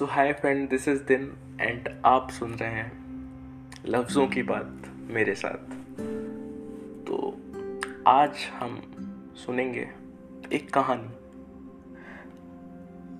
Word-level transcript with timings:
So 0.00 0.06
hi 0.06 0.32
friend 0.32 0.68
this 0.70 0.86
is 0.88 1.02
दिन 1.02 1.24
and 1.60 1.88
आप 2.06 2.30
सुन 2.30 2.52
रहे 2.52 2.70
हैं 2.70 3.72
लफ्ज़ों 3.86 4.26
की 4.28 4.42
बात 4.42 4.86
मेरे 5.08 5.34
साथ। 5.34 5.72
तो 7.06 7.18
आज 8.06 8.30
हम 8.52 8.78
सुनेंगे 9.36 9.88
एक 10.52 10.70
कहानी 10.74 11.12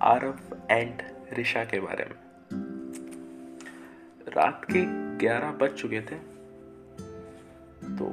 आरफ 0.03 0.57
एंड 0.71 1.03
रिशा 1.33 1.65
के 1.65 1.81
बारे 1.81 2.05
में। 2.05 2.17
रात 4.37 4.65
के 4.65 4.85
ग्यारह 5.19 5.53
बज 5.53 5.75
चुके 5.75 6.01
थे 6.01 6.19
तो 7.97 8.13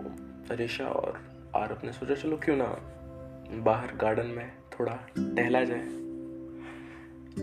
रिशा 0.56 0.88
और 0.88 1.22
आरफ 1.56 1.86
ने 1.86 1.92
सोचा, 1.92 2.16
चलो 2.16 2.38
क्यों 2.38 2.58
ना 2.58 2.70
बाहर 3.64 3.96
गार्डन 3.96 4.28
में 4.28 4.52
थोड़ा 4.80 5.00
टहला 5.18 5.64
जाए। 5.64 5.88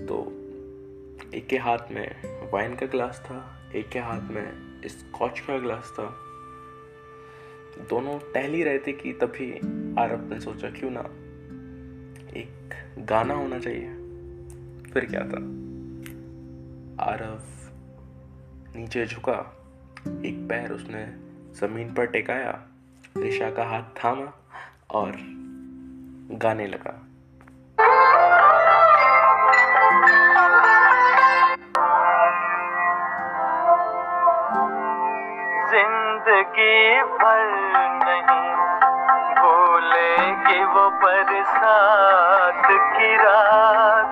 तो 0.07 0.44
एक 1.35 1.47
के 1.47 1.59
हाथ 1.59 1.79
में 1.91 2.23
वाइन 2.53 2.75
का 2.75 2.87
ग्लास 2.87 3.23
था, 3.27 3.71
एक 3.75 3.89
के 3.89 3.99
हाथ 3.99 4.21
में 4.21 4.81
स्कॉच 4.87 5.41
का 5.41 5.59
ग्लास 5.59 5.93
था। 5.99 6.05
दोनों 7.91 8.19
टहल 8.33 8.65
रहे 8.65 8.79
थे 8.79 8.93
कि 8.93 9.13
तभी 9.13 9.53
आरब 10.01 10.33
ने 10.33 10.41
सोचा, 10.41 10.71
क्यों 10.71 10.91
ना 10.91 11.01
एक 12.41 12.75
गाना 12.99 13.35
होना 13.35 13.59
चाहिए। 13.59 13.89
फिर 14.93 15.05
क्या 15.05 15.21
था? 15.21 15.65
आरब 17.11 17.43
नीचे 18.77 19.07
झुका, 19.07 19.57
एक 20.25 20.47
पैर 20.49 20.73
उसने 20.73 21.07
ज़मीन 21.55 21.95
पर 21.95 22.07
टेकाया, 22.07 22.69
रिशा 23.17 23.51
का 23.51 23.65
हाथ 23.65 23.83
थामा 23.83 24.33
और 24.91 25.17
गाने 26.33 26.67
लगा। 26.67 27.09
ज़िंदगी 36.55 37.03
भर 37.19 37.41
नहीं 38.07 38.51
भूलेगी 39.39 40.61
वो 40.65 40.85
बरसात 41.03 42.67
की 42.67 43.11
रात। 43.17 44.11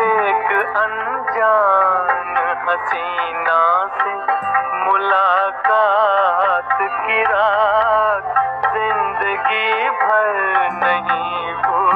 एक 0.00 0.52
अनजान 0.76 2.36
हसीना 2.68 3.62
से 3.96 4.12
मुलाकात 4.84 6.78
की 6.80 7.20
रात। 7.24 8.26
ज़िंदगी 8.74 9.70
भर 10.04 10.30
नहीं 10.84 11.54
भूलेगी 11.64 11.89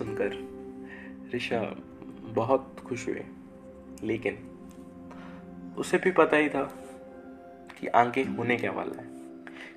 सुनकर 0.00 0.30
ऋषा 1.34 1.76
बहुत 2.22 2.76
खुश 2.86 3.08
हुए। 3.08 3.24
लेकिन 4.02 4.34
उसे 5.78 5.98
भी 5.98 6.10
पता 6.10 6.36
ही 6.36 6.48
था 6.48 6.62
कि 7.80 7.86
आगे 7.86 8.22
होने 8.22 8.56
क्या 8.56 8.72
वाला 8.72 9.02
है। 9.02 9.08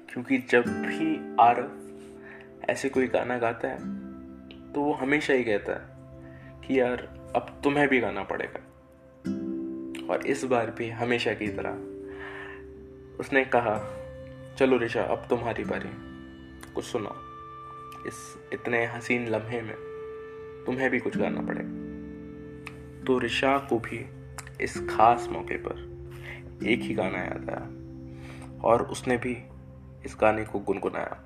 क्योंकि 0.10 0.38
जब 0.38 0.62
भी 0.62 1.36
आरव 1.40 1.72
ऐसे 2.70 2.90
कोई 2.90 3.08
गाना 3.08 3.38
गाता 3.38 3.68
है 3.68 4.04
तो 4.74 4.82
वो 4.82 4.94
हमेशा 4.94 5.34
ही 5.34 5.44
कहता 5.44 5.74
है 5.74 5.94
कि 6.68 6.80
यार, 6.80 6.98
अब 7.36 7.62
तुम्हें 7.64 7.88
भी 7.88 8.00
गाना 8.00 8.24
पड़ेगा। 8.24 8.60
और 10.14 10.28
इस 10.28 10.44
बार 10.44 10.72
भी 10.72 10.90
हमेशा 10.90 11.34
की 11.34 11.48
तरह 11.48 11.72
उसने 13.20 13.46
कहा, 13.46 13.76
चलो 14.60 14.78
ऋषा 14.78 15.04
अब 15.04 15.28
तुम्हारी 15.30 15.64
बारी। 15.64 15.90
कुछ 16.74 16.86
सुनाओ। 16.86 17.16
इस 18.08 18.50
इतने 18.54 18.86
हसीन 18.86 19.28
लम्हे 19.28 19.62
में 19.62 19.93
तुम्हें 20.66 20.90
भी 20.90 21.00
कुछ 21.00 21.18
करना 21.18 21.42
पड़ेगा। 21.42 21.84
तो 23.04 23.20
ऋषा 23.20 23.58
को 23.58 23.80
भी 23.80 24.06
इस 24.62 24.78
खास 24.90 25.30
मौके 25.32 25.58
पर 25.58 25.94
एक 26.68 26.82
ही 26.82 26.94
गाना 26.94 27.18
याद 27.18 27.50
आया 27.50 27.70
और 28.64 28.84
उसने 28.84 29.18
भी 29.18 29.38
इस 30.06 30.18
गाने 30.22 30.46
को 30.46 30.60
गुनगुनाया। 30.60 31.24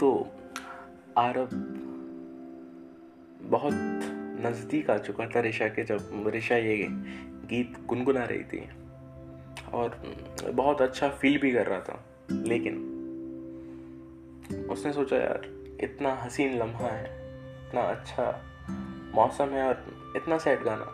तो 0.00 0.08
आरब 1.18 1.50
बहुत 3.42 3.72
नज़दीक 4.46 4.90
आ 4.90 4.98
चुका 4.98 5.26
था 5.26 5.40
रिशा 5.40 5.68
के 5.68 5.84
जब 5.84 6.24
रिशा 6.26 6.56
ये 6.56 6.76
गीत 7.50 7.74
गुनगुना 7.86 8.24
रही 8.24 8.44
थी। 8.44 8.68
और 9.72 10.02
बहुत 10.54 10.82
अच्छा 10.82 11.08
फील 11.08 11.38
भी 11.38 11.52
कर 11.52 11.66
रहा 11.66 11.80
था। 11.80 12.04
लेकिन 12.30 12.90
उसने 14.70 14.92
सोचा, 14.92 15.16
यार, 15.16 15.42
इतना 15.80 16.14
हसीन 16.14 16.58
लम्हा 16.58 16.88
है, 16.88 17.04
इतना 17.68 17.80
अच्छा 17.80 18.44
मौसम 19.14 19.44
है 19.44 19.68
और 19.68 20.12
इतना 20.16 20.38
सैड 20.38 20.62
गाना। 20.62 20.84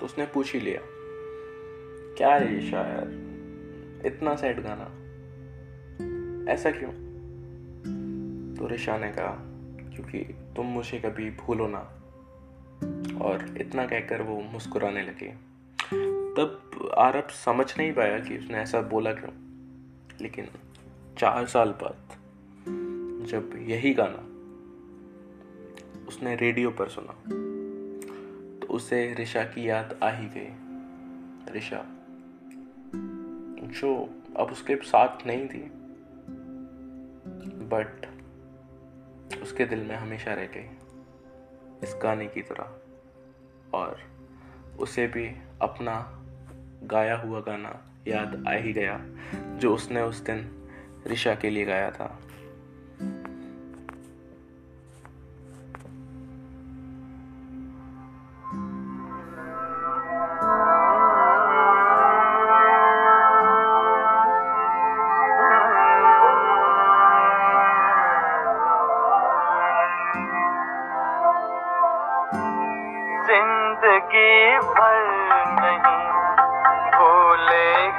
तो 0.00 0.04
उसने 0.04 0.26
पूछ 0.26 0.54
ही 0.54 0.60
लिया, 0.60 0.80
क्या 2.16 2.34
है 2.34 2.58
ऋषा 2.58 2.80
यार 2.80 3.24
इतना 4.06 4.36
सैड 4.36 4.60
गाना? 4.60 4.84
ऐसा 6.52 6.70
क्यों? 6.70 6.90
तो 8.54 8.66
रिशा 8.66 8.98
ने 8.98 9.12
कहा, 9.12 9.38
क्योंकि 9.94 10.18
तुम 10.56 10.66
मुझे 10.66 10.98
कभी 10.98 11.30
भूलो 11.30 11.66
ना। 11.68 12.00
और 13.24 13.54
इतना 13.60 13.86
कहकर 13.86 14.22
वो 14.22 14.40
मुस्कुराने 14.40 15.02
लगे। 15.02 15.28
तब 16.36 16.70
आरब 16.98 17.28
समझ 17.28 17.78
नहीं 17.78 17.92
पाया 17.92 18.18
कि 18.18 18.38
उसने 18.38 18.58
ऐसा 18.58 18.80
बोला 18.80 19.12
क्यों। 19.12 19.53
लेकिन 20.20 20.48
चार 21.18 21.46
साल 21.46 21.70
बाद 21.72 22.08
जब 23.26 23.50
यही 23.56 23.94
गाना 23.94 24.30
उसने 26.08 26.36
रेडियो 26.36 26.70
पर 26.70 26.88
सुना 26.88 27.12
तो 28.58 28.72
उसे 28.74 29.14
ऋषा 29.14 29.44
की 29.44 29.68
याद 29.68 29.98
आ 30.02 30.10
ही 30.10 30.26
गई। 30.26 31.58
ऋषा 31.58 31.86
जो 33.80 34.14
अब 34.36 34.48
उसके 34.52 34.76
साथ 34.76 35.26
नहीं 35.26 35.48
थी 35.48 35.70
बट 37.72 38.06
उसके 39.42 39.64
दिल 39.64 39.84
में 39.84 39.96
हमेशा 39.96 40.34
रह 40.34 40.46
गई 40.46 40.68
इस 41.82 41.96
गाने 42.02 42.26
की 42.26 42.42
तरह। 42.42 42.78
और 43.76 44.00
उसे 44.78 45.06
भी 45.06 45.26
अपना 45.62 46.22
गाया 46.84 47.16
हुआ 47.16 47.40
गाना 47.40 47.80
याद 48.08 48.44
आ 48.48 48.52
ही 48.52 48.72
गया। 48.72 48.96
जो 49.54 49.74
उसने 49.74 50.02
उस 50.02 50.20
दिन 50.20 50.50
ऋषा 51.10 51.34
के 51.34 51.50
लिए 51.50 51.64
गाया 51.64 51.90
था। 51.90 52.18
ज़िंदगी 73.26 74.58
भर 74.58 74.98
नहीं 75.60 76.02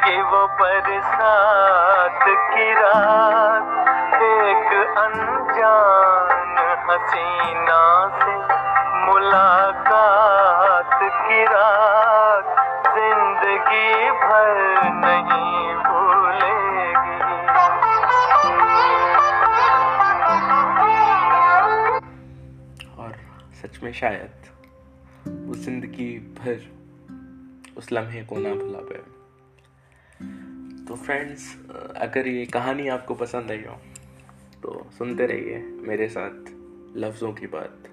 भूलेगी 0.06 0.22
वो 0.22 0.42
बरसात 0.58 2.24
की 2.50 2.66
रात, 2.74 3.70
एक 4.22 4.70
अनजान 4.98 6.58
हसीना 6.90 7.82
से 8.18 8.36
मुलाकात 9.06 10.94
की 11.02 11.42
रात, 11.46 12.52
ज़िंदगी 12.98 13.90
भर 14.22 14.54
नहीं 15.02 15.74
भूलेगी। 15.88 17.18
और 23.02 23.12
सच 23.64 23.84
में 23.84 23.94
शायद 23.94 24.34
वो 25.48 25.54
ज़िंदगी 25.56 26.12
भर 26.40 26.58
उस 27.78 27.92
लम्हे 27.92 28.24
को 28.24 28.36
ना 28.38 28.56
भुला 28.56 28.88
पाए। 28.90 29.04
तो 30.88 30.96
फ्रेंड्स 30.96 31.44
अगर 31.98 32.28
ये 32.28 32.46
कहानी 32.46 32.88
आपको 32.88 33.16
पसंद 33.16 33.52
आई 33.52 33.64
हो 33.68 33.76
तो 34.64 34.88
सुनते 34.98 35.26
रहिए 35.26 35.58
मेरे 35.88 36.08
साथ 36.10 36.52
लफ्ज़ों 36.98 37.32
की 37.34 37.48
बात। 37.48 37.88